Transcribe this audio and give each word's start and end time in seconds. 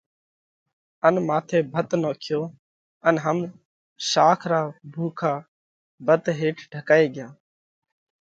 ان 1.05 1.15
ماٿئہ 1.27 1.59
ڀت 1.71 1.89
نوکيو 2.01 2.41
ان 3.07 3.15
هم 3.25 3.37
شاک 4.09 4.39
را 4.51 4.61
ڀُوڪا 4.91 5.33
ڀت 6.05 6.23
هيٺ 6.39 6.55
ڍڪائي 6.71 7.05
ڳيا۔ 7.15 7.27